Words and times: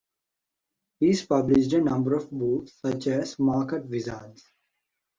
He's 0.99 1.23
published 1.23 1.73
a 1.73 1.79
number 1.81 2.15
of 2.15 2.31
books, 2.31 2.73
such 2.81 3.05
as 3.05 3.37
"Market 3.37 3.85
Wizards". 3.87 4.43